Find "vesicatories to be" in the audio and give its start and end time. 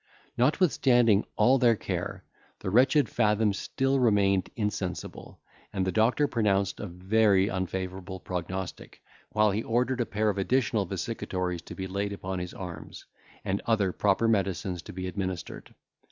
10.87-11.85